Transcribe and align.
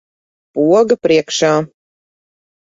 Poga 0.57 0.97
priekšā. 1.03 1.53